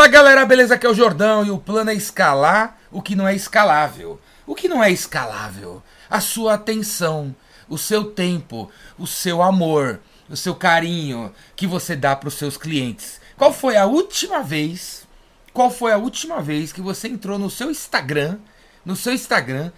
Fala 0.00 0.08
galera, 0.08 0.46
beleza? 0.46 0.76
Aqui 0.76 0.86
é 0.86 0.88
o 0.88 0.94
Jordão 0.94 1.44
e 1.44 1.50
o 1.50 1.58
plano 1.58 1.90
é 1.90 1.94
escalar 1.94 2.80
o 2.90 3.02
que 3.02 3.14
não 3.14 3.28
é 3.28 3.34
escalável. 3.34 4.18
O 4.46 4.54
que 4.54 4.66
não 4.66 4.82
é 4.82 4.90
escalável? 4.90 5.82
A 6.08 6.22
sua 6.22 6.54
atenção, 6.54 7.36
o 7.68 7.76
seu 7.76 8.04
tempo, 8.04 8.72
o 8.98 9.06
seu 9.06 9.42
amor, 9.42 10.00
o 10.26 10.34
seu 10.38 10.54
carinho 10.54 11.30
que 11.54 11.66
você 11.66 11.94
dá 11.94 12.16
para 12.16 12.28
os 12.28 12.34
seus 12.36 12.56
clientes. 12.56 13.20
Qual 13.36 13.52
foi 13.52 13.76
a 13.76 13.84
última 13.84 14.42
vez? 14.42 15.06
Qual 15.52 15.70
foi 15.70 15.92
a 15.92 15.98
última 15.98 16.40
vez 16.40 16.72
que 16.72 16.80
você 16.80 17.06
entrou 17.06 17.38
no 17.38 17.50
seu 17.50 17.70
Instagram, 17.70 18.38
no 18.82 18.96
seu 18.96 19.12
Instagram 19.12 19.70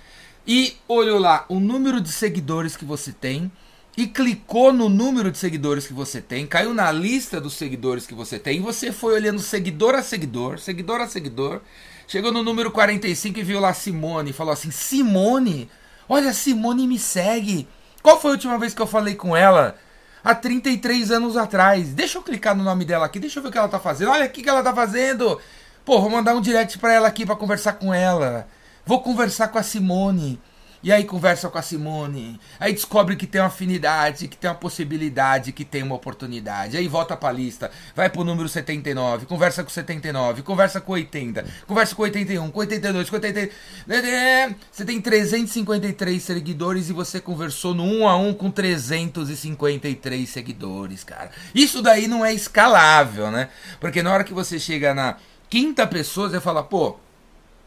e 0.46 0.76
olhou 0.86 1.18
lá 1.18 1.44
o 1.48 1.58
número 1.58 2.00
de 2.00 2.12
seguidores 2.12 2.76
que 2.76 2.84
você 2.84 3.10
tem 3.10 3.50
e 3.96 4.06
clicou 4.06 4.72
no 4.72 4.88
número 4.88 5.30
de 5.30 5.38
seguidores 5.38 5.86
que 5.86 5.92
você 5.92 6.20
tem, 6.20 6.46
caiu 6.46 6.72
na 6.72 6.90
lista 6.90 7.40
dos 7.40 7.54
seguidores 7.54 8.06
que 8.06 8.14
você 8.14 8.38
tem, 8.38 8.56
e 8.56 8.60
você 8.60 8.90
foi 8.90 9.14
olhando 9.14 9.40
seguidor 9.40 9.94
a 9.94 10.02
seguidor, 10.02 10.58
seguidor 10.58 11.00
a 11.00 11.06
seguidor, 11.06 11.60
chegou 12.08 12.32
no 12.32 12.42
número 12.42 12.70
45 12.70 13.38
e 13.38 13.42
viu 13.42 13.60
lá 13.60 13.74
Simone, 13.74 14.30
e 14.30 14.32
falou 14.32 14.52
assim: 14.52 14.70
Simone, 14.70 15.70
olha, 16.08 16.32
Simone 16.32 16.86
me 16.86 16.98
segue. 16.98 17.68
Qual 18.02 18.20
foi 18.20 18.32
a 18.32 18.34
última 18.34 18.58
vez 18.58 18.74
que 18.74 18.82
eu 18.82 18.86
falei 18.86 19.14
com 19.14 19.36
ela? 19.36 19.76
Há 20.24 20.34
33 20.34 21.10
anos 21.10 21.36
atrás. 21.36 21.88
Deixa 21.88 22.18
eu 22.18 22.22
clicar 22.22 22.56
no 22.56 22.64
nome 22.64 22.84
dela 22.84 23.06
aqui, 23.06 23.18
deixa 23.18 23.38
eu 23.38 23.42
ver 23.42 23.48
o 23.48 23.52
que 23.52 23.58
ela 23.58 23.68
tá 23.68 23.78
fazendo. 23.78 24.10
Olha 24.10 24.26
o 24.26 24.30
que 24.30 24.48
ela 24.48 24.62
tá 24.62 24.74
fazendo. 24.74 25.38
Pô, 25.84 26.00
vou 26.00 26.10
mandar 26.10 26.34
um 26.34 26.40
direct 26.40 26.78
pra 26.78 26.92
ela 26.92 27.08
aqui 27.08 27.26
para 27.26 27.36
conversar 27.36 27.74
com 27.74 27.92
ela. 27.92 28.48
Vou 28.86 29.02
conversar 29.02 29.48
com 29.48 29.58
a 29.58 29.62
Simone. 29.62 30.40
E 30.82 30.90
aí 30.90 31.04
conversa 31.04 31.48
com 31.48 31.58
a 31.58 31.62
Simone. 31.62 32.40
Aí 32.58 32.72
descobre 32.72 33.14
que 33.14 33.26
tem 33.26 33.40
uma 33.40 33.46
afinidade, 33.46 34.26
que 34.26 34.36
tem 34.36 34.50
uma 34.50 34.56
possibilidade, 34.56 35.52
que 35.52 35.64
tem 35.64 35.82
uma 35.82 35.94
oportunidade. 35.94 36.76
Aí 36.76 36.88
volta 36.88 37.16
pra 37.16 37.30
lista. 37.30 37.70
Vai 37.94 38.10
pro 38.10 38.24
número 38.24 38.48
79. 38.48 39.26
Conversa 39.26 39.62
com 39.62 39.70
79. 39.70 40.42
Conversa 40.42 40.80
com 40.80 40.92
80. 40.92 41.44
Conversa 41.68 41.94
com 41.94 42.02
81. 42.02 42.50
Com 42.50 42.58
82. 42.58 43.08
Com 43.08 43.16
80. 43.16 43.48
Você 44.72 44.84
tem 44.84 45.00
353 45.00 46.20
seguidores 46.20 46.88
e 46.88 46.92
você 46.92 47.20
conversou 47.20 47.74
no 47.74 47.84
1 47.84 48.08
a 48.08 48.16
1 48.16 48.34
com 48.34 48.50
353 48.50 50.28
seguidores, 50.28 51.04
cara. 51.04 51.30
Isso 51.54 51.80
daí 51.80 52.08
não 52.08 52.24
é 52.24 52.34
escalável, 52.34 53.30
né? 53.30 53.50
Porque 53.78 54.02
na 54.02 54.12
hora 54.12 54.24
que 54.24 54.34
você 54.34 54.58
chega 54.58 54.92
na 54.92 55.16
quinta 55.48 55.86
pessoa, 55.86 56.28
você 56.28 56.40
fala, 56.40 56.64
pô 56.64 56.96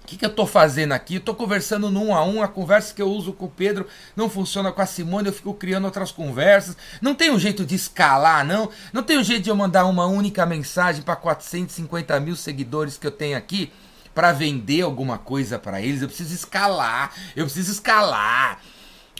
o 0.05 0.07
que, 0.07 0.17
que 0.17 0.25
eu 0.25 0.29
estou 0.29 0.45
fazendo 0.45 0.91
aqui? 0.91 1.15
Estou 1.15 1.33
conversando 1.33 1.89
no 1.89 1.99
um 1.99 2.15
a 2.15 2.23
um, 2.23 2.43
a 2.43 2.47
conversa 2.47 2.93
que 2.93 3.01
eu 3.01 3.09
uso 3.09 3.33
com 3.33 3.45
o 3.45 3.49
Pedro 3.49 3.87
não 4.15 4.29
funciona 4.29 4.71
com 4.71 4.79
a 4.79 4.85
Simone, 4.85 5.29
eu 5.29 5.33
fico 5.33 5.51
criando 5.55 5.85
outras 5.85 6.11
conversas. 6.11 6.77
Não 7.01 7.15
tem 7.15 7.31
um 7.31 7.39
jeito 7.39 7.65
de 7.65 7.73
escalar, 7.73 8.45
não. 8.45 8.69
Não 8.93 9.01
tem 9.01 9.17
um 9.17 9.23
jeito 9.23 9.41
de 9.41 9.49
eu 9.49 9.55
mandar 9.55 9.85
uma 9.85 10.05
única 10.05 10.45
mensagem 10.45 11.01
para 11.01 11.15
450 11.15 12.19
mil 12.19 12.35
seguidores 12.35 12.99
que 12.99 13.07
eu 13.07 13.11
tenho 13.11 13.35
aqui 13.35 13.73
para 14.13 14.31
vender 14.31 14.83
alguma 14.83 15.17
coisa 15.17 15.57
para 15.57 15.81
eles. 15.81 16.03
Eu 16.03 16.07
preciso 16.07 16.35
escalar, 16.35 17.11
eu 17.35 17.45
preciso 17.45 17.71
escalar. 17.71 18.61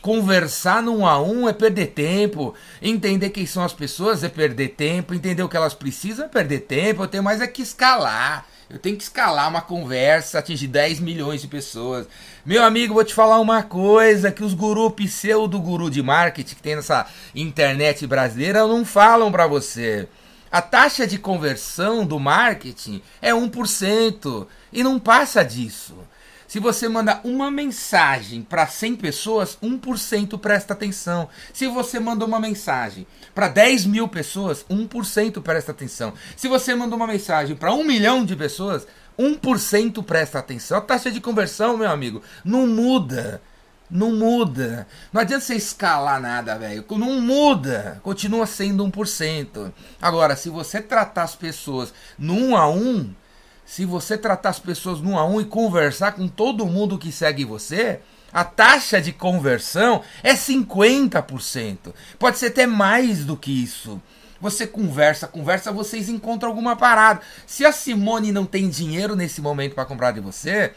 Conversar 0.04 0.84
no 0.84 1.00
um 1.00 1.08
a 1.08 1.20
um 1.20 1.50
é 1.50 1.54
perder 1.54 1.88
tempo. 1.88 2.54
Entender 2.80 3.32
quem 3.32 3.48
são 3.48 3.64
as 3.64 3.74
pessoas 3.74 4.24
é 4.24 4.30
perder 4.30 4.70
tempo. 4.70 5.16
Entender 5.16 5.42
o 5.42 5.50
que 5.50 5.58
elas 5.58 5.74
precisam 5.74 6.26
é 6.26 6.30
perder 6.30 6.60
tempo. 6.60 7.02
Eu 7.02 7.08
tenho 7.08 7.24
mais 7.24 7.42
é 7.42 7.48
que 7.48 7.64
escalar. 7.64 8.46
Eu 8.70 8.80
tenho 8.80 8.98
que 8.98 9.04
escalar 9.04 9.48
uma 9.48 9.62
conversa, 9.62 10.40
atingir 10.40 10.68
10 10.68 11.00
milhões 11.00 11.42
de 11.42 11.48
pessoas. 11.48 12.08
Meu 12.44 12.64
amigo, 12.64 12.96
vou 12.96 13.04
te 13.04 13.14
falar 13.14 13.40
uma 13.40 13.62
coisa 13.62 14.32
que 14.32 14.44
os 14.44 14.56
guru 14.56 14.90
pseudo 14.92 15.60
guru 15.60 15.90
de 15.90 16.02
marketing 16.02 16.56
que 16.56 16.62
tem 16.64 16.76
nessa 16.76 17.06
internet 17.36 18.08
brasileira 18.08 18.66
não 18.66 18.84
falam 18.84 19.32
para 19.32 19.46
você. 19.46 20.08
A 20.52 20.62
taxa 20.62 21.06
de 21.06 21.20
conversão 21.20 22.06
do 22.06 22.20
marketing 22.20 23.02
é 23.22 23.32
1% 23.32 24.48
e 24.74 24.84
não 24.84 25.00
passa 25.00 25.44
disso. 25.44 25.96
Se 26.56 26.60
você 26.62 26.88
manda 26.88 27.20
uma 27.26 27.52
mensagem 27.52 28.42
para 28.42 28.66
100 28.66 28.96
pessoas, 28.96 29.58
1% 29.62 30.40
presta 30.40 30.72
atenção. 30.72 31.28
Se 31.52 31.68
você 31.68 32.00
manda 32.00 32.24
uma 32.24 32.40
mensagem 32.40 33.06
para 33.34 33.50
10 33.50 33.86
mil 33.86 34.08
pessoas, 34.08 34.64
1% 34.70 35.42
presta 35.42 35.74
atenção. 35.74 36.14
Se 36.34 36.48
você 36.48 36.74
manda 36.74 36.96
uma 36.96 37.08
mensagem 37.08 37.58
para 37.58 37.74
1 37.74 37.84
milhão 37.84 38.24
de 38.24 38.38
pessoas, 38.38 38.88
1% 39.20 40.02
presta 40.02 40.40
atenção. 40.40 40.78
A 40.78 40.82
taxa 40.82 41.12
de 41.12 41.20
conversão, 41.20 41.76
meu 41.76 41.92
amigo, 41.92 42.22
não 42.46 42.66
muda. 42.66 43.42
Não 43.92 44.14
muda. 44.14 44.88
Não 45.12 45.20
adianta 45.20 45.44
você 45.44 45.56
escalar 45.56 46.22
nada, 46.22 46.58
velho. 46.58 46.86
Não 46.92 47.20
muda. 47.20 48.00
Continua 48.02 48.46
sendo 48.46 48.90
1%. 48.90 49.74
Agora, 50.02 50.38
se 50.38 50.50
você 50.50 50.82
tratar 50.82 51.24
as 51.24 51.36
pessoas 51.36 51.94
1 52.18 52.56
a 52.56 52.70
1, 52.70 53.14
se 53.66 53.84
você 53.84 54.18
tratar 54.18 54.50
as 54.50 54.60
pessoas 54.60 55.02
no 55.02 55.18
a 55.18 55.26
um 55.26 55.42
e 55.42 55.46
conversar 55.46 56.12
com 56.14 56.28
todo 56.28 56.66
mundo 56.66 56.98
que 56.98 57.12
segue 57.12 57.44
você, 57.44 58.00
a 58.32 58.44
taxa 58.44 59.02
de 59.02 59.12
conversão 59.12 60.02
é 60.22 60.34
50%. 60.34 61.94
Pode 62.20 62.38
ser 62.38 62.48
até 62.48 62.68
mais 62.68 63.26
do 63.26 63.36
que 63.36 63.52
isso. 63.64 64.02
Você 64.40 64.68
conversa, 64.68 65.28
conversa, 65.28 65.72
vocês 65.72 66.10
encontram 66.10 66.50
alguma 66.50 66.76
parada. 66.76 67.22
Se 67.48 67.66
a 67.66 67.72
Simone 67.72 68.32
não 68.32 68.46
tem 68.46 68.70
dinheiro 68.70 69.16
nesse 69.16 69.42
momento 69.42 69.74
para 69.74 69.86
comprar 69.86 70.12
de 70.12 70.20
você, 70.20 70.74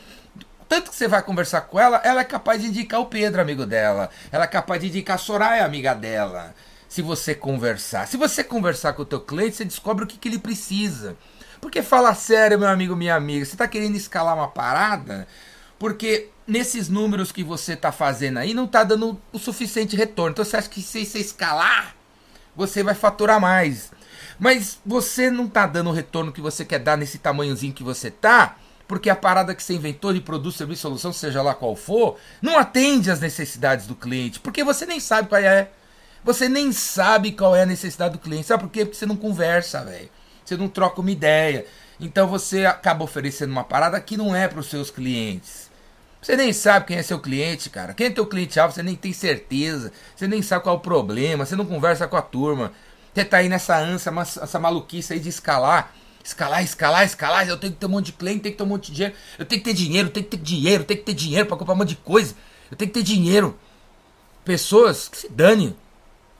tanto 0.69 0.91
que 0.91 0.97
você 0.97 1.09
vai 1.09 1.23
conversar 1.23 1.63
com 1.63 1.81
ela, 1.81 2.01
ela 2.05 2.21
é 2.21 2.25
capaz 2.25 2.63
de 2.63 2.69
indicar 2.69 3.01
o 3.01 3.07
Pedro, 3.07 3.41
amigo 3.41 3.67
dela. 3.67 4.09
Ela 4.31 4.45
é 4.45 4.49
capaz 4.49 4.81
de 4.81 4.89
indicar 4.89 5.17
a 5.17 5.19
Soraya, 5.19 5.65
amiga 5.65 5.95
dela. 5.95 6.55
Se 6.89 7.03
você 7.03 7.35
conversar. 7.35 8.07
Se 8.07 8.17
você 8.17 8.45
conversar 8.45 8.93
com 8.93 9.03
o 9.03 9.07
teu 9.07 9.21
cliente, 9.21 9.57
você 9.57 9.65
descobre 9.65 10.05
o 10.05 10.07
que, 10.07 10.17
que 10.17 10.29
ele 10.29 10.39
precisa. 10.39 11.17
Porque 11.61 11.83
fala 11.83 12.15
sério, 12.15 12.59
meu 12.59 12.69
amigo, 12.69 12.95
minha 12.95 13.15
amiga, 13.15 13.45
você 13.45 13.53
está 13.53 13.67
querendo 13.67 13.97
escalar 13.97 14.35
uma 14.35 14.49
parada? 14.49 15.27
Porque 15.79 16.31
nesses 16.47 16.89
números 16.89 17.31
que 17.31 17.45
você 17.45 17.75
está 17.75 17.93
fazendo 17.93 18.39
aí 18.39 18.55
não 18.55 18.65
está 18.65 18.83
dando 18.83 19.21
o 19.33 19.39
suficiente 19.39 19.97
retorno. 19.97 20.33
Então 20.33 20.45
você 20.45 20.57
acha 20.57 20.69
que 20.69 20.81
se 20.81 21.05
você 21.05 21.19
escalar, 21.19 21.95
você 22.57 22.83
vai 22.83 22.95
faturar 22.95 23.41
mais. 23.41 23.91
Mas 24.39 24.79
você 24.87 25.31
não 25.31 25.47
está 25.47 25.67
dando 25.67 25.91
o 25.91 25.93
retorno 25.93 26.33
que 26.33 26.41
você 26.41 26.65
quer 26.65 26.79
dar 26.79 26.97
nesse 26.97 27.19
tamanhozinho 27.19 27.75
que 27.75 27.83
você 27.83 28.11
tá, 28.11 28.57
porque 28.87 29.11
a 29.11 29.17
parada 29.17 29.55
que 29.55 29.63
você 29.63 29.75
inventou 29.75 30.13
de 30.13 30.21
produto, 30.21 30.57
serviço, 30.57 30.83
solução, 30.83 31.13
seja 31.13 31.43
lá 31.43 31.55
qual 31.55 31.75
for, 31.75 32.17
não 32.41 32.57
atende 32.57 33.11
às 33.11 33.21
necessidades 33.21 33.87
do 33.87 33.97
cliente, 33.97 34.39
porque 34.41 34.63
você 34.63 34.87
nem 34.87 35.01
sabe 35.01 35.29
qual 35.29 35.41
é. 35.41 35.71
Você 36.25 36.49
nem 36.49 36.73
sabe 36.73 37.33
qual 37.33 37.55
é 37.55 37.63
a 37.63 37.67
necessidade 37.67 38.15
do 38.15 38.19
cliente. 38.19 38.47
Sabe 38.47 38.65
por 38.65 38.71
quê? 38.71 38.85
Porque 38.85 38.99
você 38.99 39.07
não 39.07 39.17
conversa, 39.17 39.85
velho 39.85 40.09
você 40.49 40.57
não 40.57 40.69
troca 40.69 41.01
uma 41.01 41.11
ideia. 41.11 41.67
Então 42.01 42.27
você 42.27 42.65
acaba 42.65 43.05
oferecendo 43.05 43.51
uma 43.51 43.65
parada 43.65 44.01
que 44.01 44.17
não 44.17 44.35
é 44.35 44.49
para 44.49 44.61
os 44.61 44.67
seus 44.67 44.91
clientes. 44.91 45.69
Você 46.21 46.37
nem 46.37 46.53
sabe 46.53 46.87
quem 46.87 46.97
é 46.97 47.03
seu 47.03 47.21
cliente, 47.21 47.71
cara. 47.71 47.95
Quem 47.95 48.09
é 48.09 48.11
teu 48.11 48.27
cliente-alvo, 48.27 48.75
você 48.75 48.83
nem 48.83 48.97
tem 48.97 49.13
certeza. 49.13 49.93
Você 50.17 50.27
nem 50.27 50.43
sabe 50.43 50.65
qual 50.65 50.77
é 50.77 50.79
o 50.79 50.81
problema. 50.81 51.45
Você 51.45 51.55
não 51.55 51.65
conversa 51.65 52.09
com 52.09 52.17
a 52.17 52.23
turma. 52.23 52.73
Você 53.15 53.25
tá 53.25 53.39
aí 53.39 53.49
nessa 53.49 53.77
ânsia, 53.79 54.13
essa 54.43 54.59
maluquice 54.59 55.13
aí 55.13 55.21
de 55.21 55.29
escalar. 55.29 55.95
Escalar, 56.25 56.63
escalar, 56.63 57.05
escalar. 57.05 57.49
Eu 57.49 57.57
tenho 57.57 57.73
que 57.73 57.79
ter 57.79 57.87
um 57.87 57.91
monte 57.91 58.07
de 58.07 58.13
cliente, 58.13 58.41
tenho 58.41 58.53
que 58.53 58.59
ter 58.59 58.65
um 58.65 58.67
monte 58.67 58.91
de 58.91 58.95
dinheiro. 58.97 59.15
Eu 59.39 59.45
tenho 59.45 59.61
que 59.63 59.65
ter 59.65 59.75
dinheiro, 59.75 60.11
tenho 60.11 60.25
que 60.27 60.37
ter 60.37 60.43
dinheiro, 60.43 60.85
tenho 60.85 61.01
que 61.01 61.07
ter 61.07 61.15
dinheiro 61.15 61.47
para 61.47 61.57
comprar 61.57 61.75
um 61.75 61.79
monte 61.79 61.91
de 61.91 61.97
coisa. 61.97 62.35
Eu 62.71 62.77
tenho 62.77 62.91
que 62.91 62.99
ter 62.99 63.05
dinheiro. 63.05 63.57
Pessoas 64.45 65.09
que 65.09 65.19
se 65.19 65.29
dane. 65.29 65.77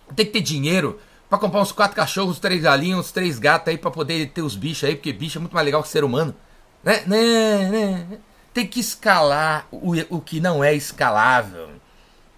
Eu 0.09 0.15
tenho 0.15 0.27
que 0.27 0.33
ter 0.33 0.41
dinheiro 0.41 0.99
Pra 1.29 1.39
comprar 1.39 1.61
uns 1.61 1.73
quatro 1.73 1.95
cachorros, 1.95 2.39
três 2.39 2.63
galinhos, 2.63 3.01
uns 3.01 3.13
três 3.13 3.39
gatos 3.39 3.69
aí 3.69 3.77
pra 3.77 3.91
poder 3.91 4.29
ter 4.31 4.43
os 4.43 4.57
bichos 4.57 4.89
aí, 4.89 4.95
porque 4.95 5.13
bicho 5.13 5.39
é 5.39 5.41
muito 5.41 5.55
mais 5.55 5.65
legal 5.65 5.83
que 5.83 5.89
ser 5.89 6.03
humano. 6.03 6.35
Né? 6.83 7.03
né? 7.07 7.69
né? 7.69 8.19
Tem 8.55 8.67
que 8.67 8.81
escalar 8.81 9.67
o, 9.71 9.93
o 10.09 10.21
que 10.21 10.41
não 10.41 10.65
é 10.65 10.75
escalável. 10.75 11.69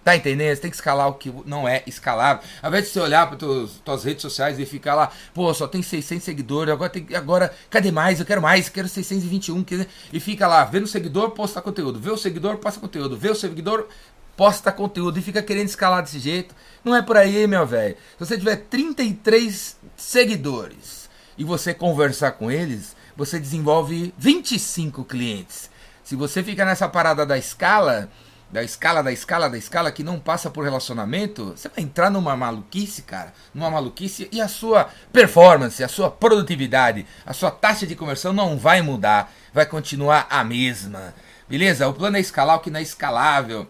Tá 0.03 0.15
entendendo? 0.15 0.55
Você 0.55 0.61
tem 0.61 0.71
que 0.71 0.75
escalar 0.75 1.07
o 1.07 1.13
que 1.13 1.31
não 1.45 1.67
é 1.67 1.83
escalável. 1.85 2.43
Ao 2.61 2.69
invés 2.69 2.85
de 2.85 2.91
você 2.91 2.99
olhar 2.99 3.27
para 3.27 3.37
tuas 3.37 4.03
redes 4.03 4.23
sociais 4.23 4.57
e 4.57 4.65
ficar 4.65 4.95
lá, 4.95 5.11
pô, 5.31 5.53
só 5.53 5.67
tem 5.67 5.83
600 5.83 6.23
seguidores, 6.23 6.73
agora 6.73 6.89
tem 6.89 7.05
agora 7.15 7.53
cadê 7.69 7.91
mais? 7.91 8.19
Eu 8.19 8.25
quero 8.25 8.41
mais, 8.41 8.67
quero 8.67 8.87
621, 8.87 9.63
quer, 9.63 9.87
e 10.11 10.19
fica 10.19 10.47
lá, 10.47 10.65
vendo 10.65 10.85
o 10.85 10.87
seguidor, 10.87 11.31
posta 11.31 11.61
conteúdo, 11.61 11.99
vê 11.99 12.09
o 12.09 12.17
seguidor, 12.17 12.57
posta 12.57 12.79
conteúdo, 12.79 13.15
vê 13.15 13.29
o 13.29 13.35
seguidor, 13.35 13.87
posta 14.41 14.71
conteúdo 14.71 15.19
e 15.19 15.21
fica 15.21 15.43
querendo 15.43 15.67
escalar 15.67 16.01
desse 16.01 16.17
jeito. 16.17 16.55
Não 16.83 16.95
é 16.95 17.01
por 17.03 17.15
aí, 17.15 17.45
meu 17.45 17.63
velho. 17.63 17.95
Se 18.17 18.25
você 18.25 18.35
tiver 18.39 18.55
33 18.55 19.77
seguidores 19.95 21.07
e 21.37 21.43
você 21.43 21.75
conversar 21.75 22.31
com 22.31 22.49
eles, 22.49 22.95
você 23.15 23.39
desenvolve 23.39 24.11
25 24.17 25.05
clientes. 25.05 25.69
Se 26.03 26.15
você 26.15 26.41
fica 26.41 26.65
nessa 26.65 26.89
parada 26.89 27.23
da 27.23 27.37
escala, 27.37 28.09
da 28.49 28.63
escala, 28.63 29.03
da 29.03 29.11
escala, 29.11 29.47
da 29.47 29.59
escala, 29.59 29.91
que 29.91 30.01
não 30.01 30.19
passa 30.19 30.49
por 30.49 30.63
relacionamento, 30.63 31.53
você 31.55 31.69
vai 31.69 31.83
entrar 31.83 32.09
numa 32.09 32.35
maluquice, 32.35 33.03
cara. 33.03 33.31
Numa 33.53 33.69
maluquice 33.69 34.27
e 34.31 34.41
a 34.41 34.47
sua 34.47 34.89
performance, 35.13 35.83
a 35.83 35.87
sua 35.87 36.09
produtividade, 36.09 37.05
a 37.23 37.31
sua 37.31 37.51
taxa 37.51 37.85
de 37.85 37.95
conversão 37.95 38.33
não 38.33 38.57
vai 38.57 38.81
mudar. 38.81 39.31
Vai 39.53 39.67
continuar 39.67 40.25
a 40.31 40.43
mesma. 40.43 41.13
Beleza? 41.47 41.87
O 41.87 41.93
plano 41.93 42.17
é 42.17 42.19
escalar 42.19 42.55
o 42.55 42.59
que 42.59 42.71
não 42.71 42.79
é 42.79 42.81
escalável. 42.83 43.67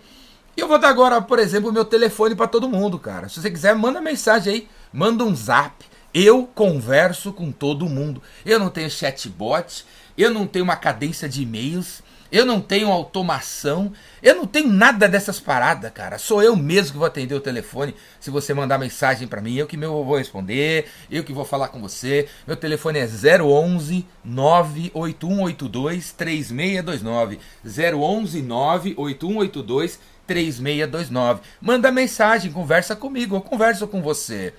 E 0.56 0.62
eu 0.62 0.68
vou 0.68 0.78
dar 0.78 0.90
agora, 0.90 1.22
por 1.22 1.40
exemplo, 1.40 1.70
o 1.70 1.74
meu 1.74 1.86
telefone 1.86 2.36
para 2.36 2.48
todo 2.48 2.68
mundo, 2.68 3.00
cara. 3.00 3.30
Se 3.30 3.42
você 3.42 3.50
quiser, 3.50 3.76
manda 3.76 4.02
mensagem 4.02 4.54
aí, 4.54 4.68
manda 4.92 5.24
um 5.24 5.36
zap, 5.36 5.86
Eu 6.14 6.46
converso 6.54 7.32
com 7.32 7.52
todo 7.52 7.88
mundo. 7.88 8.22
Eu 8.46 8.60
não 8.60 8.70
tenho 8.70 8.90
chatbot, 8.90 9.86
eu 10.18 10.30
não 10.30 10.46
tenho 10.46 10.66
uma 10.66 10.76
cadência 10.76 11.30
de 11.30 11.44
e-mails, 11.44 12.04
eu 12.32 12.46
não 12.46 12.62
tenho 12.62 12.90
automação, 12.90 13.92
eu 14.24 14.36
não 14.36 14.48
tenho 14.48 14.70
nada 14.70 15.08
dessas 15.10 15.40
paradas, 15.40 15.92
cara. 15.92 16.18
Sou 16.18 16.42
eu 16.42 16.56
mesmo 16.56 16.94
que 16.94 16.98
vou 16.98 17.08
atender 17.08 17.36
o 17.36 17.42
telefone. 17.42 17.94
Se 18.20 18.30
você 18.30 18.54
mandar 18.54 18.78
mensagem 18.78 19.28
para 19.28 19.42
mim, 19.42 19.56
eu 19.56 19.68
que 19.68 19.76
vou 19.76 20.18
responder, 20.18 20.88
eu 21.10 21.24
que 21.24 21.34
vou 21.34 21.44
falar 21.44 21.68
com 21.68 21.82
você. 21.82 22.30
Meu 22.48 22.56
telefone 22.56 23.00
é 23.00 23.06
011 23.06 24.08
98182 24.24 26.14
3629. 26.14 27.40
011 27.66 28.42
98182 28.42 30.00
3629. 30.26 31.42
Manda 31.60 31.92
mensagem, 31.92 32.52
conversa 32.52 32.96
comigo, 32.96 33.36
eu 33.36 33.42
converso 33.42 33.86
com 33.88 34.02
você. 34.02 34.54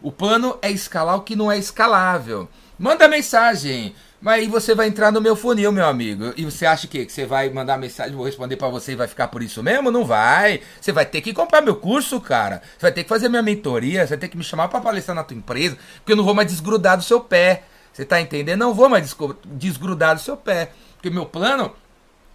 O 0.00 0.12
plano 0.12 0.58
é 0.62 0.70
escalar 0.70 1.16
o 1.16 1.22
que 1.22 1.34
não 1.34 1.50
é 1.50 1.58
escalável. 1.58 2.48
Manda 2.78 3.08
mensagem. 3.08 3.94
Mas 4.22 4.34
aí 4.34 4.46
você 4.46 4.72
vai 4.72 4.86
entrar 4.86 5.10
no 5.10 5.20
meu 5.20 5.34
funil, 5.34 5.72
meu 5.72 5.84
amigo. 5.84 6.32
E 6.36 6.44
você 6.44 6.64
acha 6.64 6.86
que, 6.86 7.04
que 7.04 7.12
você 7.12 7.26
vai 7.26 7.50
mandar 7.50 7.76
mensagem, 7.76 8.14
vou 8.14 8.24
responder 8.24 8.56
para 8.56 8.68
você 8.68 8.92
e 8.92 8.94
vai 8.94 9.08
ficar 9.08 9.26
por 9.26 9.42
isso 9.42 9.60
mesmo? 9.64 9.90
Não 9.90 10.04
vai. 10.04 10.60
Você 10.80 10.92
vai 10.92 11.04
ter 11.04 11.20
que 11.20 11.34
comprar 11.34 11.60
meu 11.60 11.74
curso, 11.74 12.20
cara. 12.20 12.62
Você 12.78 12.82
vai 12.82 12.92
ter 12.92 13.02
que 13.02 13.08
fazer 13.08 13.28
minha 13.28 13.42
mentoria, 13.42 14.02
você 14.02 14.10
vai 14.10 14.18
ter 14.18 14.28
que 14.28 14.36
me 14.36 14.44
chamar 14.44 14.68
para 14.68 14.80
palestrar 14.80 15.16
na 15.16 15.24
tua 15.24 15.36
empresa, 15.36 15.76
porque 15.96 16.12
eu 16.12 16.16
não 16.16 16.22
vou 16.22 16.34
mais 16.34 16.46
desgrudar 16.46 16.96
do 16.96 17.02
seu 17.02 17.20
pé. 17.20 17.64
Você 17.92 18.04
tá 18.04 18.20
entendendo? 18.20 18.60
Não 18.60 18.72
vou 18.72 18.88
mais 18.88 19.12
desgrudar 19.44 20.14
do 20.14 20.20
seu 20.20 20.36
pé. 20.36 20.70
Porque 20.94 21.10
meu 21.10 21.26
plano 21.26 21.72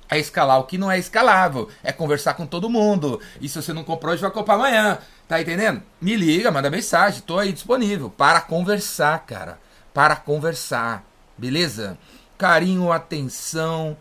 é 0.10 0.20
escalar 0.20 0.60
o 0.60 0.66
que 0.66 0.78
não 0.78 0.92
é 0.92 1.00
escalável. 1.00 1.70
É 1.82 1.94
conversar 1.94 2.34
com 2.34 2.46
todo 2.46 2.70
mundo. 2.70 3.22
E 3.40 3.48
se 3.48 3.62
você 3.62 3.72
não 3.72 3.86
comprou 3.86 4.12
hoje, 4.12 4.22
vai 4.22 4.30
comprar 4.30 4.56
amanhã. 4.56 4.98
Tá 5.26 5.40
entendendo? 5.40 5.82
Me 6.02 6.18
liga, 6.18 6.52
manda 6.52 6.70
mensagem. 6.70 7.22
Tô 7.22 7.40
aí 7.40 7.54
disponível 7.54 8.10
para 8.10 8.42
conversar, 8.42 9.26
cara. 9.26 9.58
Para 9.94 10.18
conversar. 10.18 11.08
Beleza? 11.38 11.98
Carinho, 12.38 12.92
atenção, 12.92 13.98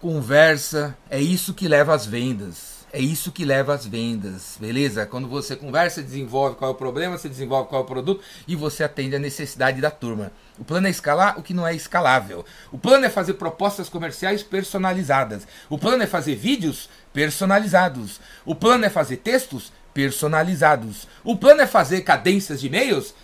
conversa, 0.00 0.96
é 1.08 1.20
isso 1.20 1.52
que 1.52 1.68
leva 1.68 1.94
às 1.94 2.06
vendas. 2.06 2.80
É 2.92 2.98
isso 2.98 3.30
que 3.30 3.44
leva 3.44 3.72
às 3.72 3.86
vendas, 3.86 4.56
beleza? 4.58 5.06
Quando 5.06 5.28
você 5.28 5.54
conversa, 5.54 6.02
desenvolve 6.02 6.56
qual 6.56 6.72
é 6.72 6.74
o 6.74 6.76
problema, 6.76 7.16
você 7.16 7.28
desenvolve 7.28 7.68
qual 7.68 7.82
é 7.82 7.84
o 7.84 7.86
produto 7.86 8.20
e 8.48 8.56
você 8.56 8.82
atende 8.82 9.14
a 9.14 9.18
necessidade 9.18 9.80
da 9.80 9.92
turma. 9.92 10.32
O 10.58 10.64
plano 10.64 10.88
é 10.88 10.90
escalar 10.90 11.38
o 11.38 11.42
que 11.42 11.54
não 11.54 11.64
é 11.64 11.72
escalável. 11.72 12.44
O 12.72 12.78
plano 12.78 13.06
é 13.06 13.08
fazer 13.08 13.34
propostas 13.34 13.88
comerciais 13.88 14.42
personalizadas. 14.42 15.46
O 15.68 15.78
plano 15.78 16.02
é 16.02 16.06
fazer 16.06 16.34
vídeos 16.34 16.88
personalizados. 17.12 18.20
O 18.44 18.56
plano 18.56 18.84
é 18.84 18.90
fazer 18.90 19.18
textos 19.18 19.72
personalizados. 19.94 21.06
O 21.22 21.36
plano 21.36 21.60
é 21.60 21.68
fazer 21.68 22.00
cadências 22.00 22.60
de 22.60 22.66
e-mails 22.66 23.14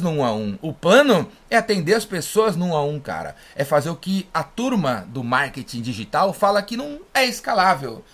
no 0.00 0.10
1 0.10 0.24
a 0.24 0.32
1. 0.32 0.58
O 0.62 0.72
plano 0.72 1.28
é 1.50 1.56
atender 1.56 1.94
as 1.94 2.04
pessoas 2.04 2.54
no 2.54 2.66
1 2.66 2.76
a 2.76 2.84
1, 2.84 3.00
cara. 3.00 3.34
É 3.56 3.64
fazer 3.64 3.90
o 3.90 3.96
que 3.96 4.28
a 4.32 4.44
turma 4.44 5.04
do 5.08 5.24
marketing 5.24 5.82
digital 5.82 6.32
fala 6.32 6.62
que 6.62 6.76
não 6.76 7.00
é 7.12 7.26
escalável. 7.26 8.04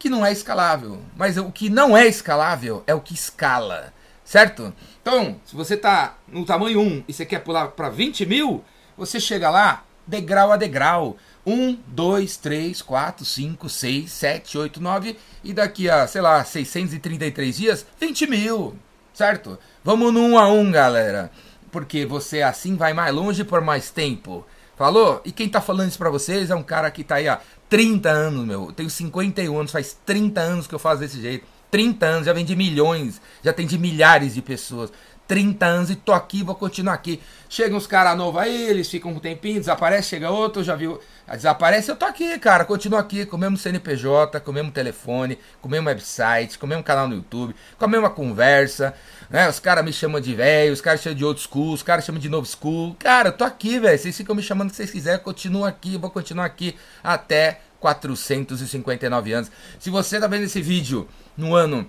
Que 0.00 0.10
não 0.10 0.26
é 0.26 0.32
escalável. 0.32 1.00
Mas 1.16 1.36
o 1.36 1.52
que 1.52 1.70
não 1.70 1.96
é 1.96 2.08
escalável 2.08 2.82
é 2.88 2.94
o 2.94 3.00
que 3.00 3.14
escala. 3.14 3.94
Certo? 4.24 4.74
Então, 5.00 5.40
se 5.46 5.54
você 5.54 5.74
está 5.74 6.16
no 6.26 6.44
tamanho 6.44 6.80
1 6.80 7.04
e 7.06 7.12
você 7.12 7.24
quer 7.24 7.38
pular 7.38 7.68
para 7.68 7.88
20 7.88 8.26
mil, 8.26 8.64
você 8.96 9.20
chega 9.20 9.48
lá 9.48 9.84
degrau 10.08 10.50
a 10.50 10.56
degrau. 10.56 11.18
1, 11.46 11.78
2, 11.86 12.36
3, 12.36 12.82
4, 12.82 13.24
5, 13.24 13.68
6, 13.68 14.10
7, 14.10 14.58
8, 14.58 14.80
9 14.80 15.16
e 15.44 15.52
daqui 15.52 15.88
a, 15.88 16.04
sei 16.08 16.20
lá, 16.20 16.42
633 16.42 17.56
dias, 17.56 17.86
20 18.00 18.26
mil 18.26 18.76
certo? 19.12 19.58
Vamos 19.84 20.12
no 20.12 20.20
um 20.20 20.38
a 20.38 20.48
um, 20.48 20.70
galera. 20.70 21.30
Porque 21.70 22.04
você 22.04 22.42
assim 22.42 22.76
vai 22.76 22.92
mais 22.92 23.14
longe 23.14 23.44
por 23.44 23.60
mais 23.60 23.90
tempo. 23.90 24.46
Falou? 24.76 25.20
E 25.24 25.30
quem 25.30 25.48
tá 25.48 25.60
falando 25.60 25.88
isso 25.88 25.98
pra 25.98 26.10
vocês 26.10 26.50
é 26.50 26.54
um 26.54 26.62
cara 26.62 26.90
que 26.90 27.04
tá 27.04 27.16
aí 27.16 27.28
há 27.28 27.40
30 27.68 28.08
anos, 28.08 28.46
meu. 28.46 28.66
Eu 28.66 28.72
tenho 28.72 28.90
51 28.90 29.58
anos, 29.58 29.72
faz 29.72 29.96
30 30.04 30.40
anos 30.40 30.66
que 30.66 30.74
eu 30.74 30.78
faço 30.78 31.00
desse 31.00 31.20
jeito. 31.20 31.46
30 31.70 32.06
anos, 32.06 32.26
já 32.26 32.32
vendi 32.32 32.56
milhões, 32.56 33.20
já 33.44 33.50
atendi 33.52 33.78
milhares 33.78 34.34
de 34.34 34.42
pessoas. 34.42 34.92
30 35.30 35.64
anos 35.64 35.90
e 35.90 35.94
tô 35.94 36.12
aqui, 36.12 36.42
vou 36.42 36.56
continuar 36.56 36.94
aqui. 36.94 37.20
Chegam 37.48 37.78
uns 37.78 37.86
caras 37.86 38.18
novos 38.18 38.42
aí, 38.42 38.68
eles 38.68 38.90
ficam 38.90 39.12
um 39.12 39.18
tempinho, 39.20 39.60
desaparece, 39.60 40.08
chega 40.08 40.28
outro, 40.28 40.64
já 40.64 40.74
viu, 40.74 40.98
desaparece, 41.32 41.88
eu 41.88 41.94
tô 41.94 42.04
aqui, 42.04 42.36
cara, 42.40 42.64
continuo 42.64 42.98
aqui, 42.98 43.24
com 43.24 43.36
o 43.36 43.38
mesmo 43.38 43.56
CNPJ, 43.56 44.40
com 44.40 44.50
o 44.50 44.54
mesmo 44.54 44.72
telefone, 44.72 45.38
com 45.62 45.68
o 45.68 45.70
mesmo 45.70 45.86
website, 45.86 46.58
com 46.58 46.66
o 46.66 46.68
mesmo 46.68 46.82
canal 46.82 47.06
no 47.06 47.14
YouTube, 47.14 47.54
com 47.78 47.84
a 47.84 47.86
mesma 47.86 48.10
conversa, 48.10 48.92
né? 49.30 49.48
Os 49.48 49.60
caras 49.60 49.84
me 49.84 49.92
chamam 49.92 50.20
de 50.20 50.34
velho, 50.34 50.72
os 50.72 50.80
caras 50.80 51.00
chamam 51.00 51.16
de 51.16 51.24
old 51.24 51.40
school, 51.40 51.74
os 51.74 51.82
caras 51.84 52.04
chamam 52.04 52.20
de 52.20 52.28
novo 52.28 52.44
school. 52.44 52.96
Cara, 52.98 53.28
eu 53.28 53.32
tô 53.32 53.44
aqui, 53.44 53.78
velho, 53.78 53.96
vocês 53.96 54.16
ficam 54.16 54.34
me 54.34 54.42
chamando 54.42 54.66
o 54.66 54.70
que 54.72 54.76
vocês 54.78 54.90
quiserem, 54.90 55.22
continuo 55.22 55.64
aqui, 55.64 55.96
vou 55.96 56.10
continuar 56.10 56.46
aqui 56.46 56.74
até 57.04 57.60
459 57.78 59.32
anos. 59.32 59.50
Se 59.78 59.90
você 59.90 60.18
tá 60.18 60.26
vendo 60.26 60.42
esse 60.42 60.60
vídeo 60.60 61.08
no 61.36 61.54
ano 61.54 61.86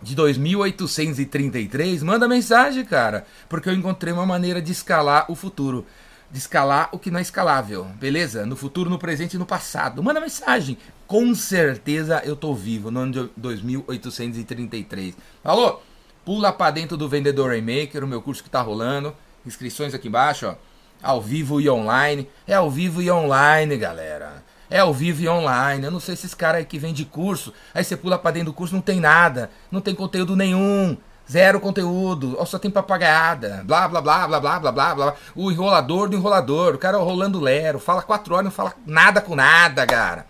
de 0.00 0.14
2833, 0.14 2.02
manda 2.02 2.28
mensagem, 2.28 2.84
cara, 2.84 3.26
porque 3.48 3.68
eu 3.68 3.72
encontrei 3.72 4.12
uma 4.12 4.26
maneira 4.26 4.60
de 4.60 4.72
escalar 4.72 5.30
o 5.30 5.34
futuro. 5.34 5.86
De 6.30 6.38
escalar 6.38 6.88
o 6.92 6.98
que 6.98 7.10
não 7.10 7.20
é 7.20 7.22
escalável, 7.22 7.84
beleza? 8.00 8.44
No 8.44 8.56
futuro, 8.56 8.90
no 8.90 8.98
presente 8.98 9.34
e 9.34 9.38
no 9.38 9.46
passado. 9.46 10.02
Manda 10.02 10.20
mensagem. 10.20 10.76
Com 11.06 11.34
certeza 11.34 12.20
eu 12.24 12.34
tô 12.34 12.52
vivo 12.52 12.90
no 12.90 13.00
ano 13.00 13.12
de 13.12 13.30
2833. 13.36 15.16
Alô? 15.44 15.80
Pula 16.24 16.52
para 16.52 16.72
dentro 16.72 16.96
do 16.96 17.08
Vendedor 17.08 17.52
Remaker, 17.52 18.02
o 18.02 18.08
meu 18.08 18.20
curso 18.20 18.42
que 18.42 18.50
tá 18.50 18.60
rolando. 18.60 19.14
Inscrições 19.46 19.94
aqui 19.94 20.08
embaixo, 20.08 20.48
ó. 20.48 20.56
Ao 21.00 21.22
vivo 21.22 21.60
e 21.60 21.70
online. 21.70 22.28
É 22.44 22.54
ao 22.54 22.68
vivo 22.68 23.00
e 23.00 23.08
online, 23.08 23.76
galera. 23.76 24.42
É 24.68 24.80
ao 24.80 24.92
vivo 24.92 25.22
e 25.22 25.28
online. 25.28 25.84
Eu 25.84 25.90
não 25.90 26.00
sei 26.00 26.16
se 26.16 26.26
esse 26.26 26.36
cara 26.36 26.58
aí 26.58 26.64
que 26.64 26.78
vende 26.78 27.04
curso, 27.04 27.52
aí 27.74 27.84
você 27.84 27.96
pula 27.96 28.18
pra 28.18 28.30
dentro 28.30 28.46
do 28.46 28.52
curso, 28.52 28.74
não 28.74 28.82
tem 28.82 29.00
nada, 29.00 29.50
não 29.70 29.80
tem 29.80 29.94
conteúdo 29.94 30.34
nenhum. 30.34 30.96
Zero 31.30 31.58
conteúdo, 31.58 32.36
ou 32.38 32.46
só 32.46 32.56
tem 32.56 32.70
papagaiada, 32.70 33.64
blá 33.64 33.88
blá 33.88 34.00
blá 34.00 34.28
blá 34.28 34.40
blá 34.40 34.60
blá 34.60 34.72
blá 34.72 34.94
blá. 34.94 35.14
O 35.34 35.50
enrolador 35.50 36.08
do 36.08 36.16
enrolador, 36.16 36.76
o 36.76 36.78
cara 36.78 36.98
rolando 36.98 37.40
lero, 37.40 37.80
fala 37.80 38.00
quatro 38.00 38.32
horas, 38.32 38.44
não 38.44 38.52
fala 38.52 38.72
nada 38.86 39.20
com 39.20 39.34
nada, 39.34 39.84
cara. 39.84 40.24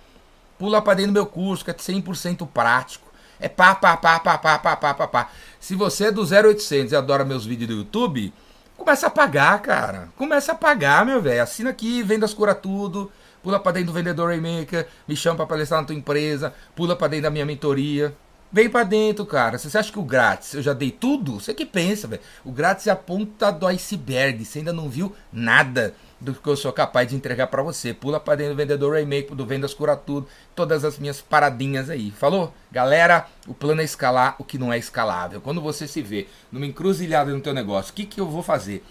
Pula 0.58 0.80
pra 0.80 0.94
dentro 0.94 1.12
do 1.12 1.14
meu 1.14 1.26
curso, 1.26 1.62
que 1.62 1.70
é 1.70 1.74
100% 1.74 2.48
prático. 2.48 3.06
É 3.38 3.46
pá, 3.46 3.74
pá, 3.74 3.94
pá, 3.98 4.18
pá, 4.18 4.38
pá, 4.38 4.58
pá, 4.58 4.76
pá, 4.76 4.94
pá, 4.94 5.06
pá. 5.06 5.28
Se 5.60 5.74
você 5.74 6.06
é 6.06 6.10
do 6.10 6.22
0800 6.22 6.92
e 6.92 6.96
adora 6.96 7.26
meus 7.26 7.44
vídeos 7.44 7.68
do 7.68 7.76
YouTube, 7.76 8.32
começa 8.74 9.08
a 9.08 9.10
pagar, 9.10 9.60
cara. 9.60 10.08
Começa 10.16 10.52
a 10.52 10.54
pagar, 10.54 11.04
meu 11.04 11.20
velho. 11.20 11.42
Assina 11.42 11.68
aqui, 11.68 12.02
Vendas 12.02 12.32
Cura 12.32 12.54
Tudo 12.54 13.12
pula 13.46 13.60
para 13.60 13.70
dentro 13.70 13.92
do 13.92 13.92
vendedor 13.92 14.30
Raymaker, 14.30 14.88
me 15.06 15.14
chama 15.14 15.36
para 15.36 15.46
palestrar 15.46 15.80
na 15.80 15.86
tua 15.86 15.94
empresa, 15.94 16.52
pula 16.74 16.96
para 16.96 17.06
dentro 17.06 17.22
da 17.22 17.30
minha 17.30 17.46
mentoria. 17.46 18.12
Vem 18.50 18.68
para 18.68 18.82
dentro, 18.82 19.24
cara. 19.24 19.56
Você 19.56 19.78
acha 19.78 19.92
que 19.92 20.00
o 20.00 20.02
grátis 20.02 20.54
eu 20.54 20.62
já 20.62 20.72
dei 20.72 20.90
tudo? 20.90 21.34
Você 21.34 21.54
que 21.54 21.64
pensa, 21.64 22.08
velho. 22.08 22.22
O 22.44 22.50
grátis 22.50 22.88
é 22.88 22.90
a 22.90 22.96
ponta 22.96 23.52
do 23.52 23.64
iceberg. 23.68 24.44
Você 24.44 24.58
ainda 24.58 24.72
não 24.72 24.88
viu 24.88 25.14
nada 25.32 25.94
do 26.20 26.34
que 26.34 26.48
eu 26.48 26.56
sou 26.56 26.72
capaz 26.72 27.08
de 27.08 27.14
entregar 27.14 27.46
para 27.46 27.62
você. 27.62 27.94
Pula 27.94 28.18
para 28.18 28.34
dentro 28.34 28.54
do 28.54 28.56
vendedor 28.56 28.94
Raymaker, 28.94 29.36
do 29.36 29.46
Vendas 29.46 29.72
Cura 29.72 29.94
Tudo, 29.94 30.26
todas 30.52 30.84
as 30.84 30.98
minhas 30.98 31.20
paradinhas 31.20 31.88
aí. 31.88 32.10
Falou? 32.10 32.52
Galera, 32.72 33.28
o 33.46 33.54
plano 33.54 33.80
é 33.80 33.84
escalar 33.84 34.34
o 34.40 34.44
que 34.44 34.58
não 34.58 34.72
é 34.72 34.78
escalável. 34.78 35.40
Quando 35.40 35.60
você 35.60 35.86
se 35.86 36.02
vê 36.02 36.26
numa 36.50 36.66
encruzilhada 36.66 37.32
no 37.32 37.40
teu 37.40 37.54
negócio, 37.54 37.92
o 37.92 37.94
que, 37.94 38.06
que 38.06 38.20
eu 38.20 38.26
vou 38.26 38.42
fazer? 38.42 38.82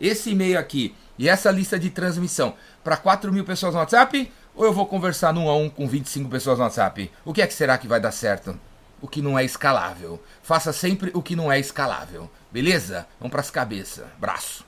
Esse 0.00 0.30
e-mail 0.30 0.58
aqui 0.58 0.94
e 1.18 1.28
essa 1.28 1.50
lista 1.50 1.78
de 1.78 1.90
transmissão 1.90 2.54
para 2.82 2.96
4 2.96 3.30
mil 3.32 3.44
pessoas 3.44 3.74
no 3.74 3.80
WhatsApp? 3.80 4.32
Ou 4.54 4.64
eu 4.64 4.72
vou 4.72 4.86
conversar 4.86 5.32
num 5.32 5.48
a 5.48 5.56
um 5.56 5.68
com 5.68 5.86
25 5.86 6.30
pessoas 6.30 6.58
no 6.58 6.64
WhatsApp? 6.64 7.10
O 7.24 7.32
que 7.32 7.42
é 7.42 7.46
que 7.46 7.52
será 7.54 7.76
que 7.76 7.86
vai 7.86 8.00
dar 8.00 8.12
certo? 8.12 8.58
O 9.02 9.06
que 9.06 9.20
não 9.20 9.38
é 9.38 9.44
escalável. 9.44 10.22
Faça 10.42 10.72
sempre 10.72 11.10
o 11.14 11.22
que 11.22 11.36
não 11.36 11.52
é 11.52 11.58
escalável. 11.58 12.30
Beleza? 12.50 13.06
Vamos 13.18 13.30
para 13.30 13.40
as 13.40 13.50
cabeças. 13.50 14.06
Braço. 14.18 14.64